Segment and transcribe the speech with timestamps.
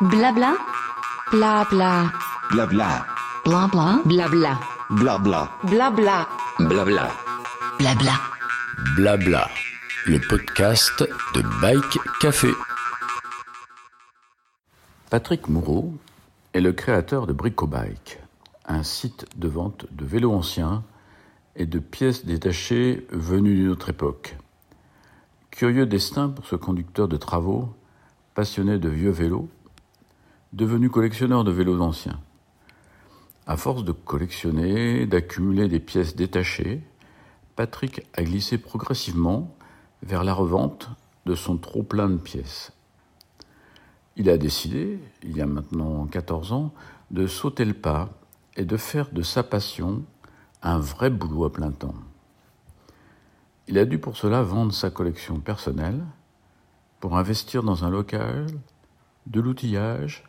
[0.00, 0.56] Blabla.
[1.32, 2.12] Blabla.
[2.52, 3.04] Blabla.
[3.44, 4.00] Blabla.
[4.04, 4.60] Blabla.
[4.90, 5.50] Blabla.
[5.64, 6.28] Blabla.
[6.60, 7.10] Blabla.
[7.80, 8.12] Blabla.
[8.94, 9.48] Blabla.
[10.06, 11.02] Le podcast
[11.34, 12.52] de Bike Café.
[15.10, 15.92] Patrick Moureau
[16.52, 18.20] est le créateur de BricoBike,
[18.66, 20.84] un site de vente de vélos anciens
[21.56, 24.36] et de pièces détachées venues d'une autre époque.
[25.50, 27.74] Curieux destin pour ce conducteur de travaux,
[28.36, 29.48] passionné de vieux vélos,
[30.52, 32.20] devenu collectionneur de vélos anciens.
[33.46, 36.82] À force de collectionner, d'accumuler des pièces détachées,
[37.56, 39.54] Patrick a glissé progressivement
[40.02, 40.90] vers la revente
[41.26, 42.72] de son trop-plein de pièces.
[44.16, 46.72] Il a décidé, il y a maintenant 14 ans,
[47.10, 48.10] de sauter le pas
[48.56, 50.02] et de faire de sa passion
[50.62, 51.94] un vrai boulot à plein temps.
[53.68, 56.02] Il a dû pour cela vendre sa collection personnelle
[57.00, 58.46] pour investir dans un local,
[59.26, 60.27] de l'outillage,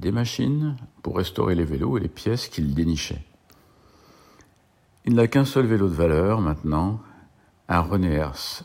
[0.00, 3.22] des machines pour restaurer les vélos et les pièces qu'il dénichait.
[5.04, 7.00] Il n'a qu'un seul vélo de valeur maintenant,
[7.68, 8.64] un René Hers,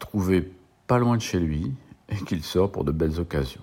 [0.00, 0.52] trouvé
[0.86, 1.72] pas loin de chez lui
[2.08, 3.62] et qu'il sort pour de belles occasions.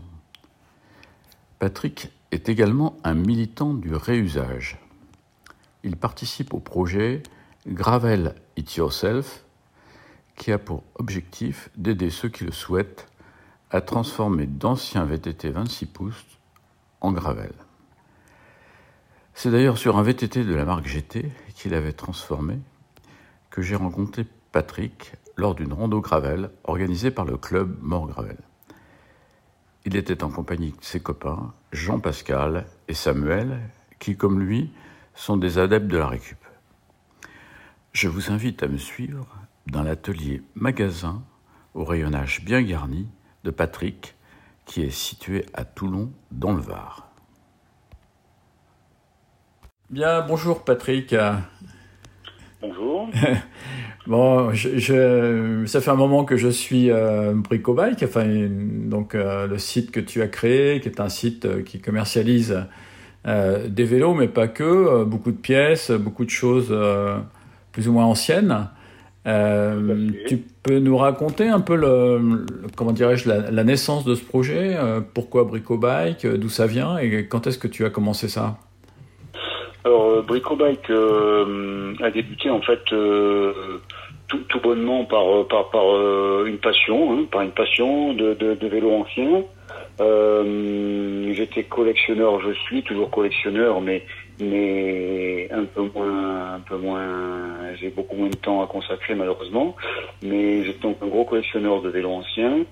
[1.59, 4.79] Patrick est également un militant du réusage.
[5.83, 7.21] Il participe au projet
[7.67, 9.43] Gravel It Yourself,
[10.37, 13.07] qui a pour objectif d'aider ceux qui le souhaitent
[13.71, 16.25] à transformer d'anciens VTT 26 pouces
[17.11, 17.53] gravel.
[19.33, 22.59] C'est d'ailleurs sur un VTT de la marque GT qu'il avait transformé
[23.49, 28.37] que j'ai rencontré Patrick lors d'une rando gravel organisée par le club Mort Gravel.
[29.85, 33.59] Il était en compagnie de ses copains Jean-Pascal et Samuel,
[33.99, 34.71] qui, comme lui,
[35.13, 36.39] sont des adeptes de la récup.
[37.93, 39.27] Je vous invite à me suivre
[39.67, 41.23] dans l'atelier magasin
[41.73, 43.07] au rayonnage bien garni
[43.43, 44.14] de Patrick,
[44.65, 47.09] qui est situé à Toulon, dans le Var.
[49.89, 51.15] Bien, bonjour Patrick.
[52.61, 53.09] Bonjour.
[54.07, 59.47] bon, je, je, ça fait un moment que je suis euh, Bricobike, enfin, donc euh,
[59.47, 62.65] le site que tu as créé, qui est un site euh, qui commercialise
[63.27, 67.17] euh, des vélos, mais pas que, euh, beaucoup de pièces, beaucoup de choses euh,
[67.71, 68.69] plus ou moins anciennes.
[69.25, 74.23] Tu peux nous raconter un peu le, le comment dirais-je la, la, naissance de ce
[74.23, 74.77] projet,
[75.13, 78.57] pourquoi Bricobike, d'où ça vient et quand est-ce que tu as commencé ça?
[79.85, 83.53] Alors, Bricobike euh, a débuté en fait euh,
[84.27, 88.55] tout, tout, bonnement par par, par euh, une passion, hein, par une passion de, de,
[88.55, 89.43] de vélo ancien.
[91.33, 94.03] J'étais collectionneur, je suis toujours collectionneur, mais
[94.39, 97.73] mais un peu moins, un peu moins.
[97.75, 99.75] J'ai beaucoup moins de temps à consacrer malheureusement,
[100.21, 102.65] mais j'étais donc un gros collectionneur de vélos anciens.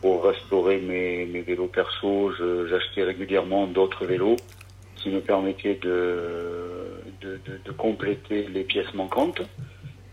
[0.00, 2.32] pour restaurer mes, mes vélos perso,
[2.68, 4.36] j'achetais régulièrement d'autres vélos
[5.02, 9.42] qui me permettait de, de, de, compléter les pièces manquantes.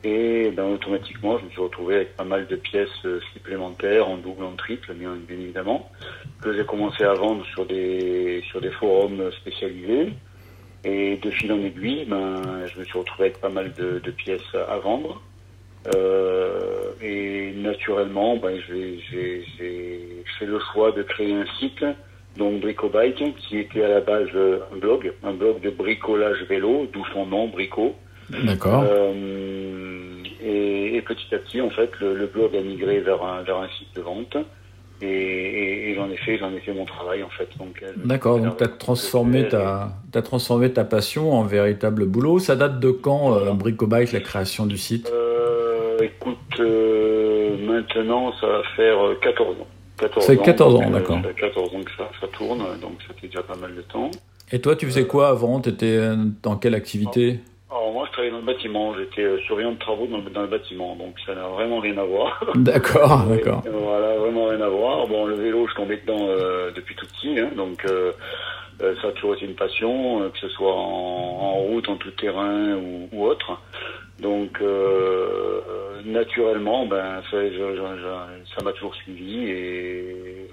[0.04, 4.46] Et ben, automatiquement, je me suis retrouvé avec pas mal de pièces supplémentaires, en double,
[4.46, 5.92] en triple, bien, bien évidemment,
[6.42, 10.14] que j'ai commencé à vendre sur des, sur des forums spécialisés.
[10.84, 14.12] Et de fil en aiguille, ben, je me suis retrouvé avec pas mal de, de
[14.12, 15.22] pièces à vendre.
[15.94, 19.46] Euh, et naturellement, ben, j'ai
[20.38, 21.84] fait le choix de créer un site
[22.38, 24.30] donc Bricobike, qui était à la base
[24.72, 27.96] un blog, un blog de bricolage vélo, d'où son nom, Brico.
[28.30, 28.86] D'accord.
[28.88, 33.42] Euh, et, et, petit à petit, en fait, le, le, blog a migré vers un,
[33.42, 34.38] vers un site de vente.
[35.02, 37.48] Et, et, et j'en ai fait, j'en ai fait mon travail en fait.
[37.58, 38.40] Donc, D'accord.
[38.40, 42.40] Donc, tu as transformé ta, as transformé ta passion en véritable boulot.
[42.40, 45.10] Ça date de quand, euh, Bricobike, la création du site?
[45.14, 49.68] Euh, Écoute, euh, maintenant, ça va faire 14 ans.
[49.98, 51.18] 14 C'est 14 ans, d'accord.
[51.22, 53.82] Ça fait 14 ans que ça, ça tourne, donc ça fait déjà pas mal de
[53.82, 54.10] temps.
[54.52, 55.60] Et toi, tu faisais quoi avant?
[55.60, 56.00] Tu étais
[56.42, 57.40] dans quelle activité?
[57.72, 58.96] Alors moi, je travaillais dans le bâtiment.
[58.96, 61.98] J'étais euh, surveillant de travaux dans le, dans le bâtiment, donc ça n'a vraiment rien
[61.98, 62.44] à voir.
[62.56, 63.64] D'accord, d'accord.
[63.72, 65.08] Voilà, vraiment rien à voir.
[65.08, 67.86] Bon, le vélo, je tombais dedans euh, depuis tout petit, hein, donc
[68.82, 71.98] euh, ça a toujours été une passion, euh, que ce soit en, en, route, en
[71.98, 73.60] tout terrain ou, ou autre.
[74.20, 75.62] Donc euh,
[76.06, 80.48] naturellement, ben ça, je, je, ça m'a toujours suivi et,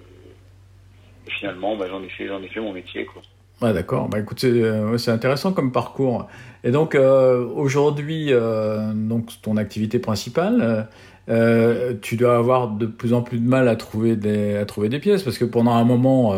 [1.26, 3.22] et finalement, ben, j'en ai fait, j'en ai fait mon métier quoi.
[3.62, 4.08] Ouais, d'accord.
[4.08, 6.28] Bah, écoute, c'est euh, intéressant comme parcours.
[6.66, 10.88] Et donc euh, aujourd'hui, euh, donc ton activité principale,
[11.28, 14.88] euh, tu dois avoir de plus en plus de mal à trouver des à trouver
[14.88, 16.34] des pièces parce que pendant un moment,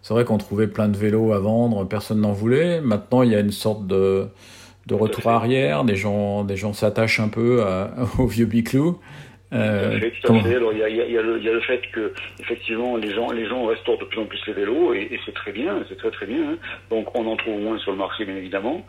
[0.00, 2.80] c'est vrai qu'on trouvait plein de vélos à vendre, personne n'en voulait.
[2.80, 4.28] Maintenant, il y a une sorte de
[4.86, 8.98] de retour arrière, des gens des gens s'attachent un peu à, au vieux biclou.
[9.54, 10.54] Euh, tout à fait, tout à fait.
[10.56, 13.30] Alors il y a, y, a le, y a, le fait que effectivement les gens
[13.30, 15.96] les gens restaurent de plus en plus les vélos et, et c'est très bien, c'est
[15.96, 16.50] très très bien.
[16.52, 16.58] Hein.
[16.90, 18.84] Donc on en trouve moins sur le marché bien évidemment.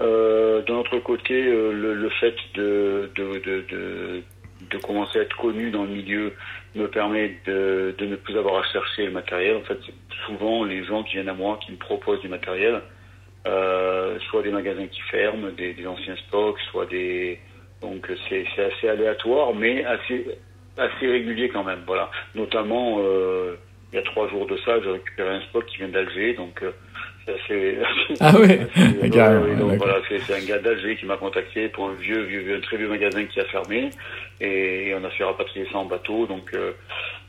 [0.00, 4.22] Euh, D'un autre côté, euh, le, le, fait de de, de, de,
[4.70, 6.32] de commencer à être connu dans le milieu
[6.74, 9.56] me permet de, de ne plus avoir à chercher le matériel.
[9.56, 9.94] En fait, c'est
[10.26, 12.80] souvent les gens qui viennent à moi qui me proposent du matériel,
[13.46, 17.38] euh, soit des magasins qui ferment, des, des anciens stocks, soit des
[17.82, 20.26] donc c'est assez aléatoire, mais assez
[20.76, 21.80] assez régulier quand même.
[21.86, 22.10] Voilà.
[22.34, 23.56] Notamment, euh,
[23.92, 26.62] il y a trois jours de ça, j'ai récupéré un stock qui vient d'Alger, donc
[26.62, 26.72] euh,
[27.24, 27.78] c'est assez,
[28.20, 28.58] Ah oui.
[29.56, 32.76] donc voilà, c'est un gars d'Alger qui m'a contacté pour un vieux, vieux, un très
[32.76, 33.90] vieux magasin qui a fermé,
[34.40, 36.72] et, et on a fait rapatrier ça en bateau, donc euh,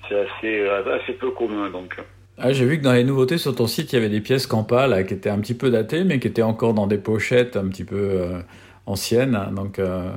[0.08, 1.70] c'est assez euh, assez peu commun.
[1.70, 1.98] Donc.
[2.38, 4.46] Ah, j'ai vu que dans les nouveautés sur ton site, il y avait des pièces
[4.46, 7.58] Campa là, qui étaient un petit peu datées, mais qui étaient encore dans des pochettes
[7.58, 8.40] un petit peu euh,
[8.86, 9.40] anciennes.
[9.56, 10.12] Donc, euh,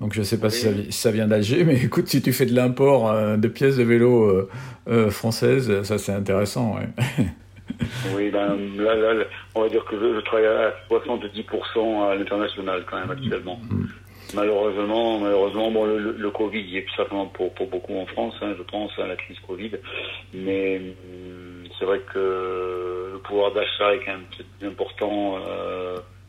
[0.00, 0.86] donc je sais pas oui.
[0.88, 3.84] si, ça, vient d'Alger, mais écoute, si tu fais de l'import euh, de pièces de
[3.84, 4.48] vélo euh,
[4.88, 6.76] euh, françaises, ça c'est intéressant.
[6.76, 7.24] Ouais.
[8.16, 9.24] oui, ben là, là,
[9.54, 13.60] on va dire que je, je travaille à 70% à l'international quand même actuellement.
[13.70, 13.86] Mm.
[14.32, 18.54] Malheureusement, malheureusement, bon, le, le, Covid y est simplement pour, pour beaucoup en France, hein,
[18.56, 19.72] je pense, à la crise Covid.
[20.32, 20.80] Mais
[21.76, 25.36] c'est vrai que le pouvoir d'achat est quand même plus important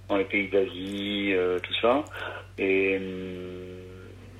[0.10, 2.04] dans les pays d'Asie, tout ça.
[2.58, 3.00] Et,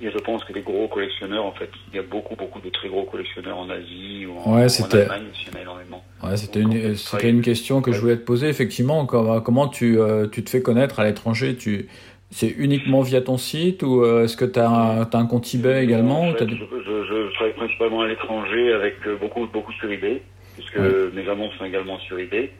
[0.02, 2.68] et, je pense que les gros collectionneurs, en fait, il y a beaucoup, beaucoup de
[2.70, 6.04] très gros collectionneurs en Asie ou en, ouais, en Allemagne, il y en a énormément.
[6.22, 9.06] Ouais, c'était une, c'était une question que je voulais te poser, effectivement.
[9.06, 11.56] Comment, comment tu, euh, tu te fais connaître à l'étranger?
[11.56, 11.88] Tu,
[12.30, 16.22] C'est uniquement via ton site ou euh, est-ce que tu as, un compte eBay également
[16.22, 20.22] en fait, je, je, je, travaille principalement à l'étranger avec euh, beaucoup, beaucoup sur eBay,
[20.54, 21.10] puisque ouais.
[21.14, 22.50] mes annonces sont également sur eBay.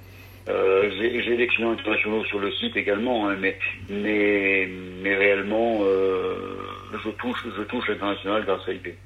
[0.48, 3.56] Euh, j'ai des clients internationaux sur le site également, hein, mais,
[3.88, 4.68] mais,
[5.02, 6.56] mais réellement, euh,
[7.04, 8.96] je touche, je touche l'international grâce à eBay.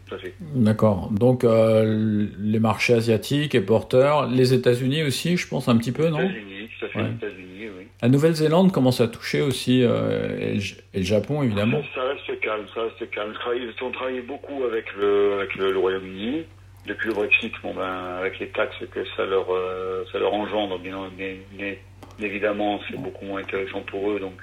[0.40, 1.10] D'accord.
[1.12, 6.08] Donc, euh, les marchés asiatiques et porteurs, les États-Unis aussi, je pense un petit peu,
[6.08, 6.20] non?
[6.20, 7.10] États-Unis, tout à fait, ouais.
[7.10, 7.86] États-Unis, oui.
[8.02, 10.58] La Nouvelle-Zélande commence à toucher aussi, euh, et,
[10.94, 11.82] le Japon, évidemment.
[11.94, 13.32] Ça, ça reste calme, ça reste calme.
[13.54, 16.44] Ils ont travaillé beaucoup avec le, avec le, le Royaume-Uni
[16.86, 20.78] depuis le Brexit, bon ben avec les taxes que ça leur euh, ça leur engendre,
[20.78, 21.74] bien, bien, bien
[22.20, 24.40] évidemment c'est beaucoup moins intéressant pour eux, donc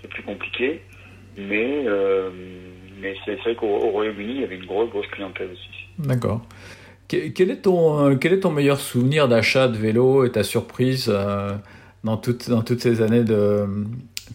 [0.00, 0.80] c'est plus compliqué.
[1.36, 2.30] Mais euh,
[3.00, 5.68] mais c'est vrai qu'au Royaume-Uni il y avait une grosse grosse clientèle aussi.
[5.98, 6.42] D'accord.
[7.08, 11.12] Quel est ton quel est ton meilleur souvenir d'achat de vélo et ta surprise
[12.02, 13.64] dans toutes dans toutes ces années de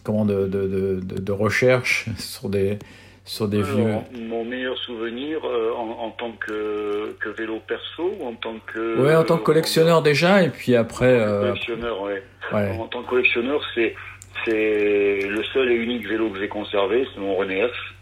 [0.04, 2.78] comment de de, de, de recherche sur des
[3.24, 4.26] sur des Alors, vieux?
[4.26, 9.00] Mon meilleur souvenir euh, en, en, tant que, que, vélo perso ou en tant que.
[9.00, 11.20] Ouais, en tant que collectionneur euh, déjà, et puis après.
[11.20, 11.48] Euh...
[11.48, 12.22] Collectionneur, ouais.
[12.52, 12.78] ouais.
[12.78, 13.94] En, tant que collectionneur, c'est
[14.44, 17.94] c'est le seul et unique vélo que j'ai conservé, c'est mon René F.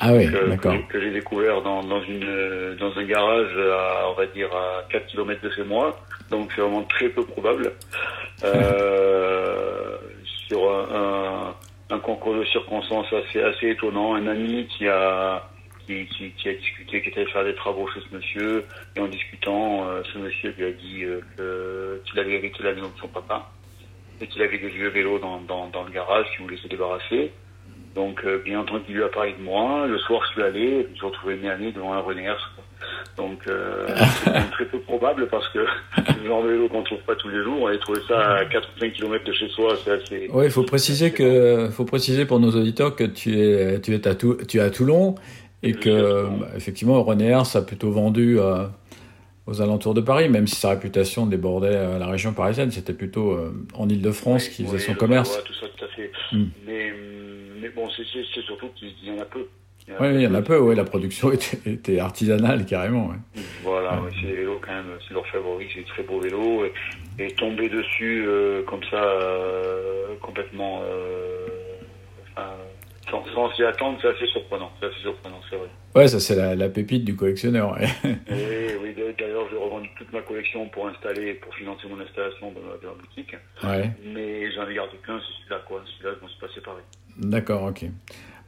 [0.00, 0.74] Ah oui, d'accord.
[0.88, 5.06] Que, j'ai découvert dans, dans, une, dans un garage à, on va dire, à 4
[5.06, 5.98] km de chez moi.
[6.30, 7.72] Donc c'est vraiment très peu probable.
[8.44, 9.96] Euh,
[10.48, 11.54] sur un, un
[11.90, 14.14] un concours de circonstances assez, assez étonnant.
[14.14, 15.48] Un ami qui a,
[15.86, 18.64] qui, qui, qui a discuté, qui était allé faire des travaux chez ce monsieur,
[18.96, 22.88] et en discutant, euh, ce monsieur lui a dit euh, qu'il avait hérité la maison
[22.88, 23.50] de son papa,
[24.20, 27.32] et qu'il avait des vieux vélos dans, dans, dans le garage qu'il voulait se débarrasser.
[27.94, 29.86] Donc, euh, bien entendu, il lui a parlé de moi.
[29.86, 32.28] Le soir, je suis allé, je me suis retrouvé mis devant un René
[33.16, 33.86] Donc, euh,
[34.24, 35.58] c'est très peu probable parce que
[35.96, 37.62] c'est le genre de vélo qu'on ne trouve pas tous les jours.
[37.62, 39.76] On a trouvé ça à 4 ou 5 km de chez soi.
[39.84, 40.30] C'est assez.
[40.32, 44.06] Oui, il faut préciser que, faut préciser pour nos auditeurs que tu es, tu es
[44.06, 45.16] à, Tou tu es à Toulon
[45.62, 48.66] et que, bah, effectivement, René Hers a plutôt vendu euh,
[49.48, 52.70] aux alentours de Paris, même si sa réputation débordait euh, la région parisienne.
[52.70, 55.42] C'était plutôt euh, en Ile-de-France oui, qui faisait oui, son commerce.
[55.42, 56.10] Tout ça, tout à fait.
[56.32, 56.44] Mm.
[56.66, 56.92] Mais,
[57.60, 58.04] mais bon, c'est
[58.42, 59.46] surtout qu'il y en a peu.
[60.00, 63.06] Oui, il y en a peu, oui, la production était, était artisanale carrément.
[63.06, 63.40] Ouais.
[63.62, 64.10] Voilà, ouais.
[64.20, 66.66] c'est des vélos quand même, c'est leur favori, c'est des très beaux vélos.
[66.66, 66.72] Et,
[67.24, 69.02] et tomber dessus euh, comme ça,
[70.20, 70.82] complètement,
[73.10, 74.70] sans, sans s'y attendre, c'est assez surprenant.
[74.80, 75.68] C'est assez surprenant, c'est vrai.
[75.94, 77.72] Ouais, ça c'est la, la, pépite du collectionneur.
[77.72, 77.88] Ouais.
[78.30, 82.88] Et, oui, d'ailleurs, j'ai revendu toute ma collection pour installer, pour financer mon installation dans
[82.88, 83.36] la boutique.
[83.64, 83.90] Ouais.
[84.04, 85.82] Mais j'en ai gardé qu'un, c'est celui-là, quoi.
[85.84, 86.82] Celui-là, je m'en suis pas séparé.
[87.18, 87.86] D'accord, ok.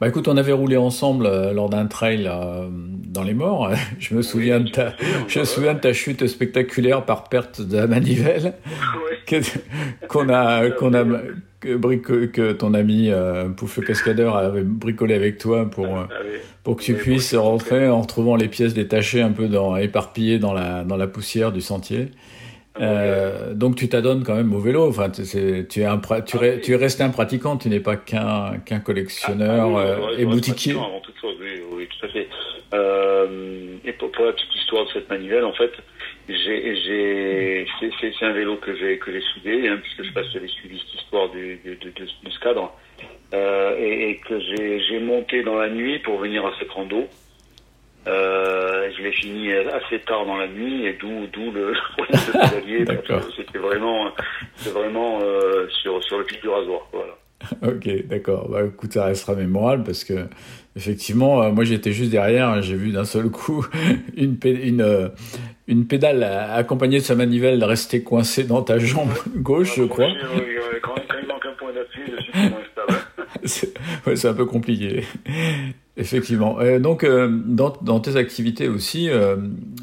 [0.01, 3.69] Bah écoute, on avait roulé ensemble euh, lors d'un trail euh, dans les morts.
[3.99, 4.95] Je me souviens de ta,
[5.27, 9.10] je me souviens de ta chute spectaculaire par perte de la manivelle ouais.
[10.07, 11.05] Qu'on a, qu'on a,
[11.59, 16.37] que, brico, que ton ami euh, Pouffeux Cascadeur avait bricolé avec toi pour, ah, oui.
[16.63, 20.53] pour que tu puisses rentrer en retrouvant les pièces détachées un peu dans, éparpillées dans
[20.53, 22.09] la, dans la poussière du sentier.
[22.79, 24.87] Euh, donc tu t'adonnes quand même au vélo.
[24.87, 27.57] Enfin, tu es, un, tu, ah, tu es resté un pratiquant.
[27.57, 30.71] Tu n'es pas qu'un qu'un collectionneur ah, euh, et boutiquier.
[30.71, 32.27] Avant toute chose, oui, oui, tout à fait.
[32.73, 35.71] Euh, et pour, pour, la petite histoire de cette manivelle, en fait,
[36.33, 37.65] j'ai,
[38.19, 41.01] c'est, un vélo que j'ai que j'ai soudé, hein, puisque je passe j'avais suivi cette
[41.01, 42.73] histoire du, de, de, de, de ce cadre,
[43.33, 47.07] euh, et, et, que j'ai, j'ai monté dans la nuit pour venir à cette rando.
[48.07, 53.31] Euh, je l'ai fini assez tard dans la nuit et d'où d'où le problème de
[53.37, 54.11] C'était vraiment
[54.55, 57.15] c'est vraiment euh, sur sur le fil du rasoir voilà.
[57.63, 58.49] Ok, d'accord.
[58.49, 60.27] Bah, écoute, ça restera mémorable parce que
[60.75, 63.65] effectivement, euh, moi j'étais juste derrière, j'ai vu d'un seul coup
[64.17, 65.09] une, une, euh,
[65.67, 70.07] une pédale accompagnée de sa manivelle rester coincée dans ta jambe gauche, je crois.
[70.81, 73.77] quand, il manque un point d'appui, je suis moins stable.
[74.07, 75.03] ouais, c'est un peu compliqué.
[75.97, 76.59] Effectivement.
[76.59, 79.35] Euh, donc, euh, dans, dans, tes activités aussi, euh,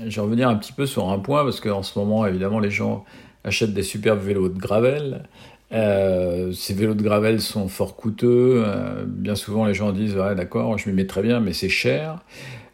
[0.07, 2.71] je vais revenir un petit peu sur un point, parce qu'en ce moment, évidemment, les
[2.71, 3.05] gens
[3.45, 5.25] achètent des superbes vélos de gravel.
[5.73, 8.63] Euh, ces vélos de gravel sont fort coûteux.
[8.67, 11.69] Euh, bien souvent, les gens disent ouais, d'accord, je m'y mets très bien, mais c'est
[11.69, 12.19] cher.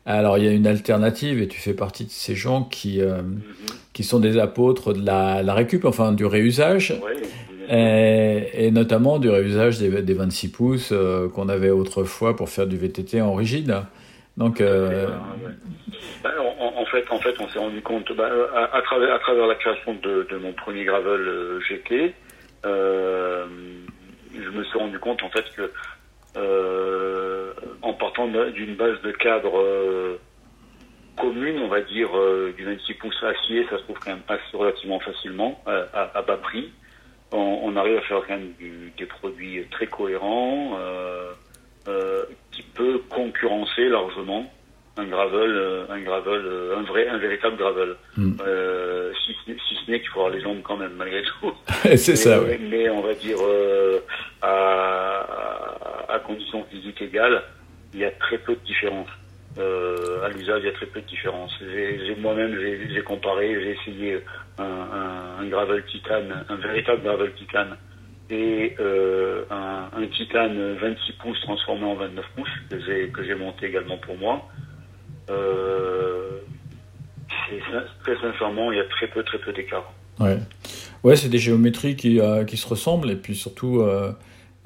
[0.07, 3.23] Alors, il y a une alternative, et tu fais partie de ces gens qui, euh,
[3.23, 3.73] mm -hmm.
[3.95, 6.95] qui sont des apôtres de la, la récup, enfin du réusage.
[7.03, 7.23] Oui.
[7.71, 10.93] Et, et, notamment du réusage des, des 26 pouces
[11.35, 13.75] qu'on avait autrefois pour faire du VTT en rigide.
[14.37, 15.07] Donc, euh...
[16.23, 19.19] bah, en, en, fait, en fait, on s'est rendu compte bah, à, à, travers, à
[19.21, 22.15] travers la création de, de mon premier gravel euh, GT,
[22.65, 25.71] je me suis rendu compte en fait que
[26.37, 27.53] euh,
[27.83, 30.19] en partant d'une base de cadre
[31.17, 32.11] commune, on va dire
[32.57, 36.39] du 26 pouces acier, ça se trouve quand même assez relativement facilement à, à bas
[36.39, 36.73] prix
[37.35, 41.33] on, on, arrive à faire quand même du, des produits très cohérents euh,
[41.89, 44.51] euh, qui peut concurrencer largement
[44.97, 47.97] un gravel, euh, un gravel, euh, un vrai, un véritable gravel.
[48.17, 48.33] Mm.
[48.47, 48.84] Euh,
[49.69, 51.53] si, ce n'est qu'il faut avoir les jambes quand même malgré tout.
[51.97, 52.41] C'est ça.
[52.41, 52.69] Mais, oui.
[52.71, 53.39] mais, on va dire
[54.43, 55.27] à,
[56.09, 57.43] à, conditions physiques égales,
[57.93, 59.09] il y a très peu de différence.
[59.57, 61.53] Euh, à l'usage, il y a très peu de différence.
[61.61, 64.21] J'ai moi-même, j'ai comparé, j'ai essayé
[64.59, 67.77] un, un, un, gravel titane, un véritable gravel titane,
[68.31, 72.49] et euh, un, un, titane 26 pouces transformé en 29 pouces
[73.13, 74.49] que j'ai monté également pour moi.
[75.31, 75.84] Euh,
[78.03, 79.93] très sincèrement, il y a très peu, très peu d'écart.
[80.21, 80.39] Ouais,
[81.03, 83.81] ouais c'est des géométries qui, euh, qui se ressemblent et puis surtout.
[83.81, 84.13] Euh,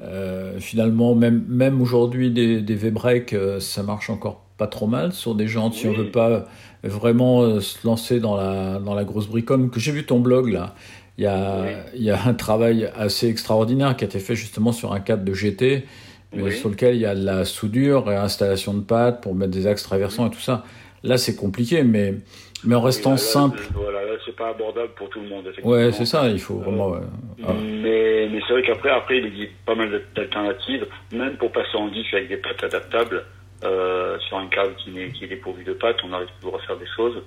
[0.01, 5.35] euh, finalement, même, même aujourd'hui, des, des V-Break, ça marche encore pas trop mal sur
[5.35, 5.81] des jantes oui.
[5.81, 6.47] si on veut pas
[6.85, 9.69] vraiment se lancer dans la, dans la grosse bricole.
[9.71, 10.77] Que j'ai vu ton blog là,
[11.17, 11.71] il y, a, oui.
[11.97, 15.25] il y a un travail assez extraordinaire qui a été fait justement sur un cadre
[15.25, 15.85] de GT,
[16.37, 16.53] oui.
[16.53, 19.67] sur lequel il y a de la soudure et installation de pattes pour mettre des
[19.67, 20.65] axes traversants et tout ça.
[21.03, 22.15] Là, c'est compliqué, mais,
[22.65, 23.63] mais en restant là, simple.
[23.75, 25.53] Voilà, là, c'est pas abordable pour tout le monde.
[25.65, 26.91] Ouais, c'est ça, il faut vraiment.
[26.91, 26.99] Ouais.
[27.47, 27.53] Ah.
[27.55, 31.89] Mais, mais c'est vrai qu'après, après, il existe pas mal d'alternatives, même pour passer en
[31.89, 33.25] diff avec des pattes adaptables.
[33.65, 36.65] Euh, sur un câble qui est, qui est dépourvu de pattes, on arrive toujours à
[36.65, 37.21] faire des choses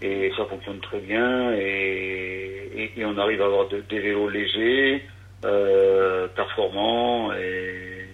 [0.00, 4.30] et ça fonctionne très bien et, et, et on arrive à avoir de, des vélos
[4.30, 5.02] légers,
[5.44, 8.06] euh, performants et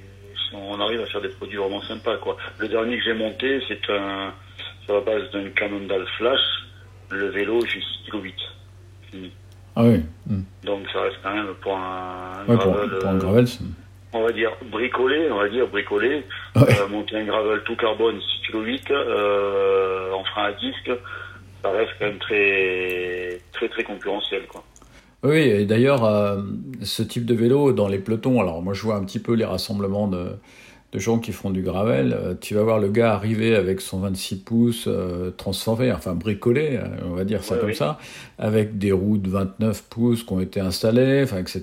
[0.53, 2.37] on arrive à faire des produits vraiment sympas quoi.
[2.59, 4.35] Le dernier que j'ai monté c'est un
[4.85, 6.41] sur la base d'un Cannondale Flash,
[7.11, 8.35] le vélo fait 6 kg 8
[9.11, 9.33] fini.
[9.77, 10.03] Ah oui.
[10.27, 10.41] Mmh.
[10.65, 13.47] Donc ça reste quand même pour un, ouais, gravel, pour, pour un gravel
[14.13, 16.25] on va dire bricolé, on va dire bricolé,
[16.57, 16.81] ouais.
[16.81, 20.91] euh, monter un gravel tout carbone 6 kg 8 euh, en frein à disque,
[21.63, 24.65] ça reste quand même très très très concurrentiel quoi.
[25.23, 26.41] Oui, et d'ailleurs euh,
[26.83, 29.45] ce type de vélo dans les pelotons, alors moi je vois un petit peu les
[29.45, 30.33] rassemblements de,
[30.93, 34.01] de gens qui font du gravel, euh, tu vas voir le gars arriver avec son
[34.01, 37.77] 26 pouces euh, transformé, enfin bricolé, euh, on va dire ça ouais, comme oui.
[37.77, 37.99] ça,
[38.39, 41.63] avec des roues de 29 pouces qui ont été installées, enfin etc.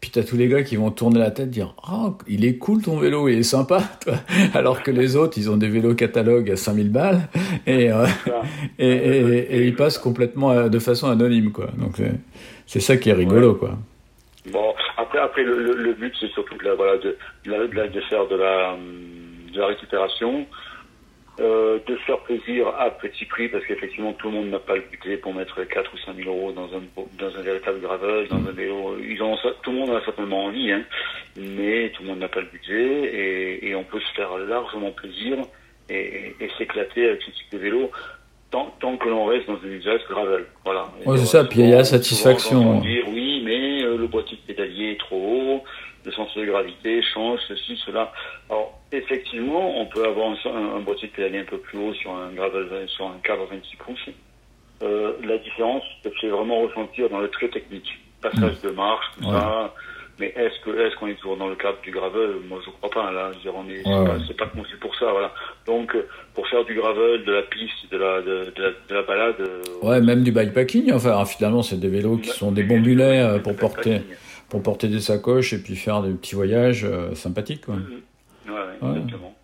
[0.00, 2.82] Puis t'as tous les gars qui vont tourner la tête, dire oh il est cool
[2.82, 4.14] ton vélo, il est sympa, toi.
[4.54, 7.28] alors que les autres ils ont des vélos catalogue à 5000 balles
[7.66, 8.06] et euh,
[8.78, 11.68] et, et, et, et, ils passent complètement de façon anonyme quoi.
[11.78, 12.00] Donc
[12.66, 13.58] c'est ça qui est rigolo ouais.
[13.58, 13.78] quoi.
[14.52, 17.88] Bon après après le, le, le but c'est surtout de, la, voilà, de, de, la,
[17.88, 18.76] de faire de la
[19.52, 20.46] de la récupération.
[21.40, 24.82] Euh, de faire plaisir à petit prix parce qu'effectivement tout le monde n'a pas le
[24.90, 26.82] budget pour mettre 4 ou 5 000 euros dans un,
[27.16, 28.96] dans un véritable gravel, dans un vélo.
[29.00, 30.82] Ils ont, tout le monde a certainement envie, hein,
[31.36, 34.90] mais tout le monde n'a pas le budget et, et, on peut se faire largement
[34.90, 35.36] plaisir
[35.88, 35.94] et,
[36.40, 37.92] et, et s'éclater avec ce type de vélo
[38.50, 40.44] tant, tant que l'on reste dans un usage gravel.
[40.64, 40.86] Voilà.
[41.06, 42.80] Ouais, c'est ça, puis il y a la satisfaction.
[42.80, 43.67] Dire, oui, mais
[43.98, 45.64] le boîtier de pédalier est trop haut,
[46.04, 48.12] le sens de gravité change, ceci, cela.
[48.48, 52.12] Alors, effectivement, on peut avoir un, un boîtier de pédalier un peu plus haut sur
[52.12, 54.08] un gravel, sur un cadre 26 pouces.
[54.82, 57.98] Euh, la différence se fait vraiment ressentir dans le trait technique.
[58.20, 59.32] Passage de marche, tout ouais.
[59.32, 59.74] ça,
[60.20, 62.30] Mais est-ce que est-ce qu'on est toujours dans le cadre du gravel?
[62.48, 63.12] Moi, je crois pas.
[63.12, 64.20] Là, je veux dire, on est, c'est Ouais, pas, ouais.
[64.26, 65.32] c'est pas conçu pour ça, voilà.
[65.66, 68.94] Donc, euh, pour faire du gravel, de la piste, de la de, de la, de
[68.94, 69.36] la balade.
[69.40, 70.92] euh, Ouais, même du bikepacking.
[70.92, 74.00] Enfin, finalement, c'est des vélos qui sont des bons mulets euh, pour porter,
[74.48, 77.64] pour porter des sacoches et puis faire des petits voyages euh, sympathiques.
[77.66, 77.74] Quoi.
[77.76, 78.58] Ouais, ouais,
[78.90, 78.96] Ouais.
[78.98, 79.34] exactement.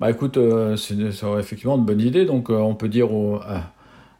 [0.00, 2.24] Bah écoute, euh, c'est c'est effectivement une bonne idée.
[2.24, 3.72] Donc, euh, on peut dire aux- à,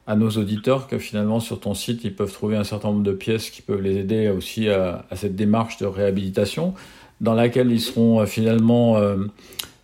[0.06, 3.12] à nos auditeurs que finalement, sur ton site, ils peuvent trouver un certain nombre de
[3.12, 6.74] pièces qui peuvent les aider aussi à, cette démarche de réhabilitation,
[7.20, 9.16] dans laquelle ils seront euh, finalement, euh,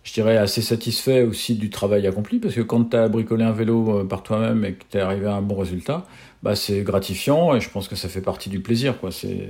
[0.03, 2.39] je dirais, assez satisfaits aussi du travail accompli.
[2.39, 5.01] Parce que quand tu as bricolé un vélo euh, par toi-même et que tu es
[5.01, 6.05] arrivé à un bon résultat,
[6.41, 8.99] bah, c'est gratifiant et je pense que ça fait partie du plaisir.
[8.99, 9.09] Quoi.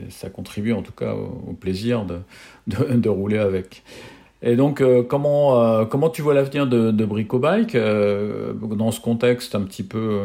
[0.10, 2.06] Ça contribue en tout cas au, plaisir
[2.68, 3.84] de, de rouler avec.
[4.46, 9.00] Et donc, euh, comment, euh, comment tu vois l'avenir de, de Bricobike euh, dans ce
[9.00, 10.20] contexte un petit peu,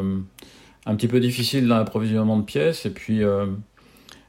[0.86, 3.20] un petit peu difficile dans l'approvisionnement de pièces et puis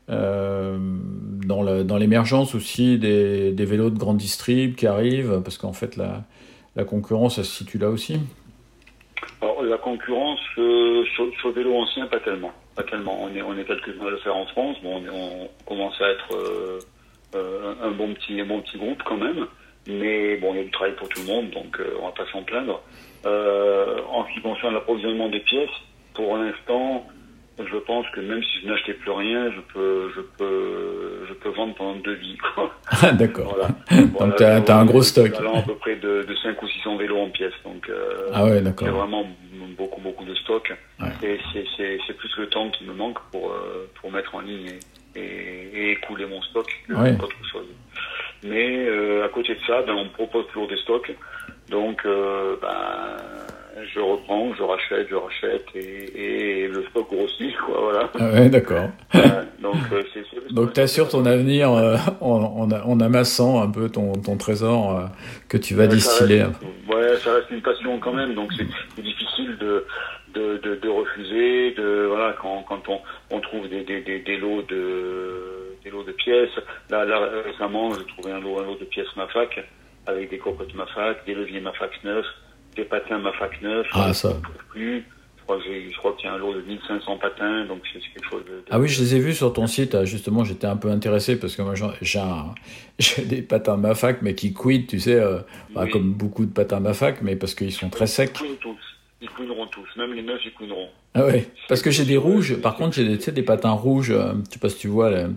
[0.07, 5.95] dans le- dans l'émergence aussi des, vélos de grande distrib qui arrivent parce qu'en fait
[5.97, 6.23] la,
[6.75, 8.19] la concurrence elle se situe là aussi.
[9.41, 12.51] Alors, la concurrence sur, sur le vélo ancien, pas tellement.
[12.75, 13.23] Pas tellement.
[13.23, 14.77] On est, on est quelques-uns à le faire en France.
[14.83, 16.79] Bon, on, on commence à être
[17.33, 19.45] un bon petit, un bon petit groupe quand même.
[19.89, 22.11] Mais bon, il y a du travail pour tout le monde, donc euh, on va
[22.11, 22.81] pas s'en plaindre.
[23.25, 25.69] Euh, en ce qui concerne l'approvisionnement des pièces,
[26.13, 27.07] pour l'instant,
[27.59, 31.49] je pense que même si je n'achetais plus rien, je peux, je peux, je peux
[31.49, 32.37] vendre pendant deux vies.
[32.55, 32.73] Quoi.
[33.01, 33.55] Ah, D'accord.
[33.57, 34.03] Voilà.
[34.19, 35.33] Donc, t'as- t'as un gros stock.
[35.37, 37.53] Allant à peu près de, de 5 ou 600 vélos en pièces.
[37.65, 38.87] Donc, euh, Ah ouais, c'est d'accord.
[38.89, 39.25] vraiment
[39.77, 40.73] beaucoup, beaucoup de stock.
[41.01, 41.07] Ouais.
[41.23, 44.71] Et c'est- plus le temps qui me manque pour, euh, pour mettre en ligne
[45.15, 47.13] et, et, et écouler mon stock que Ouais.
[47.15, 47.67] autre chose.
[48.43, 51.13] Mais euh, à côté de ça, ben, on propose toujours des stocks.
[51.69, 53.17] Donc, euh, ben,
[53.93, 57.55] je reprends, je rachète, je rachète et, et le stock grossit.
[57.57, 58.09] Quoi, voilà.
[58.19, 58.89] Ah ouais, d'accord.
[59.61, 63.89] Donc, euh, c'est- Donc tu assures ton avenir euh, en, en, en amassant un peu
[63.89, 65.03] ton, ton trésor euh,
[65.47, 66.43] que tu vas distiller.
[66.43, 68.65] reste- ouais, ça reste une passion quand même, donc c'est
[68.95, 69.85] c'est difficile de,
[70.33, 71.71] de, de, de refuser.
[71.75, 72.99] De voilà, quand, quand on,
[73.31, 76.49] on trouve des, des, des, des lots de des lots de pièces.
[76.89, 79.59] Là, là récemment, j'ai trouvé un lot, un lot de pièces Mafac
[80.07, 82.25] avec des cocottes Mafac, des leviers Mafac neufs,
[82.75, 83.87] des patins Mafac neufs.
[83.93, 84.33] Ah, ça.
[84.69, 85.05] Plus.
[85.49, 88.45] Je crois je qu'il y a un lot de 1500 patins, donc c'est quelque chose
[88.45, 88.63] de.
[88.69, 89.95] Ah oui, je les ai vus sur ton site.
[89.95, 91.73] ah, Justement, j'étais un peu intéressé parce que moi,
[92.99, 95.39] j'ai des patins Mafac, mais qui quittent, tu sais, euh,
[95.73, 98.33] bah, comme beaucoup de patins Mafac, mais parce qu'ils sont très secs.
[98.33, 98.77] Tous.
[99.21, 99.87] Ils couineront tous.
[99.97, 100.87] Même les neufs, ils couineront.
[101.13, 102.55] Ah ouais, parce que j'ai des rouges.
[102.61, 104.11] Par contre, j'ai des, des patins rouges.
[104.11, 105.09] euh, je sais pas si tu vois.
[105.09, 105.27] là.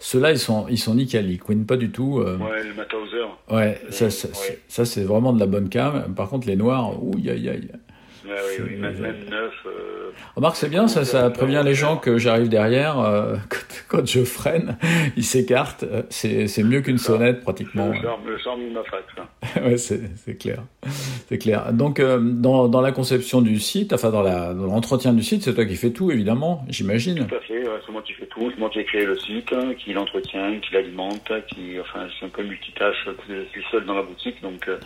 [0.00, 1.30] Ceux-là, ils sont, ils sont nickel.
[1.30, 2.18] Ils couinent pas du tout.
[2.18, 3.24] euh, Ouais, le Mauthauser.
[3.50, 4.10] ouais, ça, Ouais.
[4.10, 6.14] ça, c'est- ça, c'est vraiment de la bonne cam.
[6.16, 7.68] Par contre, les noirs, ouh, aïe, aïe.
[8.28, 9.52] Ouais, oui, oui, C'est- même, même neuf.
[9.66, 12.98] euh, Remarque, c'est bien, ça, ça prévient les gens que j'arrive derrière.
[13.00, 13.36] euh,
[13.88, 14.76] quand, quand je freine,
[15.16, 15.84] ils s'écartent.
[15.84, 17.88] euh, C'est c'est mieux qu'une sonnette, pratiquement.
[17.88, 19.60] le charme, Mafac, ça.
[19.64, 20.62] ouais, c'est c'est clair.
[21.28, 21.72] C'est clair.
[21.72, 25.64] Donc, euh, dans, dans la conception du site, enfin, dans l'entretien du site, c'est toi
[25.66, 27.26] qui fais tout, évidemment, j'imagine.
[27.26, 29.16] Tout à fait, ouais, c'est moi qui fais tout, c'est moi qui ai créé le
[29.18, 32.96] site, hein, qui l'entretient, qui l'alimente, qui, enfin, suis un peu multitâche,
[33.28, 34.78] je suis seul dans la boutique, donc, euh,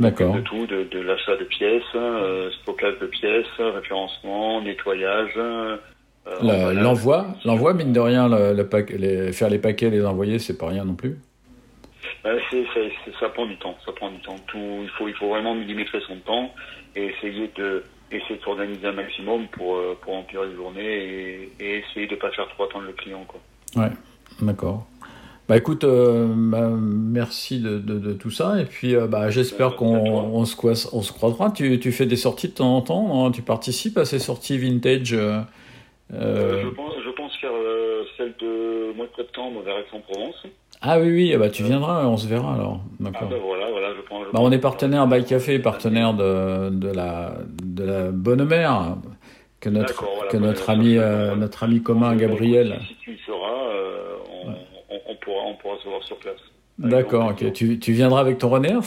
[0.00, 0.34] D'accord.
[0.34, 5.76] de tout, de, de l'achat de pièces, euh, stockage de pièces, référencement, nettoyage, euh.
[6.74, 10.56] L'envoi, l'envoi, mine de rien, le, le pack- les, faire les paquets, les envoyer, c'est
[10.56, 11.18] pas rien non plus.
[12.24, 12.38] Ben,
[13.20, 14.36] ça prend du temps, ça prend du temps.
[14.46, 16.50] Tout, il faut, il faut vraiment millimétrer son temps
[16.96, 21.52] et essayer de, essayer de s'organiser un maximum pour, euh, pour remplir les journées et,
[21.60, 23.40] et essayer de pas faire trop attendre le client, quoi.
[23.76, 23.90] Ouais,
[24.40, 24.86] d'accord.
[25.48, 28.60] Bah écoute, euh, bah, merci de, de, de tout ça.
[28.60, 31.50] Et puis euh, bah, j'espère Merci qu'on on se, croise- on se croisera.
[31.50, 34.56] Tu, tu fais des sorties de temps en temps non Tu participes à ces sorties
[34.58, 35.14] vintage
[36.12, 37.50] euh, je, pense, je pense faire
[38.16, 40.44] celle de mois de septembre vers Aix-en-Provence.
[40.82, 42.80] Ah oui, oui, ah bah, tu viendras, on se verra alors.
[42.84, 43.28] Ah D'accord.
[43.28, 47.84] ben voilà, voilà, je Bah, on est partenaire Bike Café, partenaire de, de, la, de
[47.84, 48.96] la Bonne Mère,
[49.60, 50.96] que notre, voilà, que notre, ami,
[51.38, 52.78] notre ami commun Gabriel.
[52.86, 56.38] Si tu y seras, euh, on, on, on pourra, on pourra se voir sur place.
[56.78, 57.52] D'accord, ok.
[57.52, 58.80] Tu, tu viendras avec ton Reners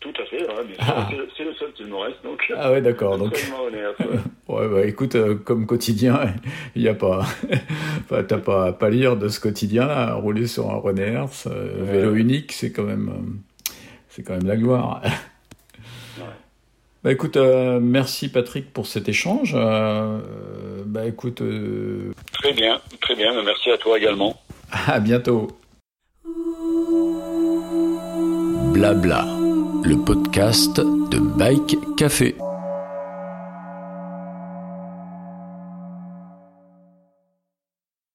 [0.00, 0.54] Tout à fait, ouais.
[0.78, 1.08] Ah.
[1.36, 2.40] C'est le- seul qui me reste, donc.
[2.56, 3.18] Ah ouais, d'accord.
[3.18, 3.32] Donc,
[4.48, 4.68] ouais.
[4.68, 6.20] Bah écoute, euh, comme quotidien,
[6.76, 7.24] il n'y a pas.
[8.04, 10.14] enfin, T'as pas à pâlir de ce quotidien-là.
[10.14, 13.08] Rouler sur un Reners, euh, vélo unique, c'est quand même.
[13.08, 13.72] euh,
[14.10, 15.02] c'est quand même la gloire.
[17.04, 19.52] Bah écoute, euh, merci Patrick pour cet échange.
[19.56, 20.18] Euh,
[20.84, 23.40] bah écoute, euh, Très bien, très bien.
[23.44, 24.36] Merci à toi également.
[24.72, 25.48] À bientôt.
[28.72, 29.24] Blabla,
[29.84, 32.36] le podcast de Bike Café.